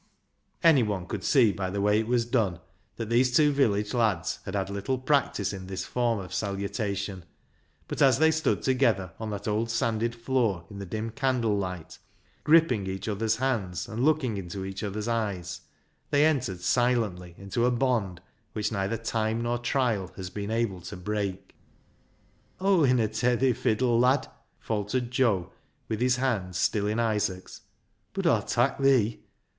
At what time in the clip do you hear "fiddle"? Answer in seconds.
23.53-23.99